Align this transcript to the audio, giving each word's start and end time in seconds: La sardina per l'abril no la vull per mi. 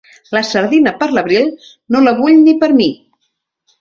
La 0.35 0.41
sardina 0.51 0.93
per 1.03 1.09
l'abril 1.17 1.51
no 1.97 2.03
la 2.07 2.17
vull 2.23 2.43
per 2.65 2.71
mi. 2.81 2.89